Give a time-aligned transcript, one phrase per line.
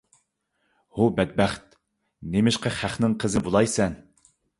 [0.99, 1.77] ھۇ بەتبەخت،
[2.37, 3.95] نېمىشقا خەقنىڭ قىزىنى بۇلايسەن؟